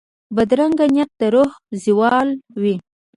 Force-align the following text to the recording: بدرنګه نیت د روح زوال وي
بدرنګه 0.35 0.85
نیت 0.93 1.09
د 1.19 1.21
روح 1.33 1.51
زوال 1.83 2.27
وي 2.61 2.75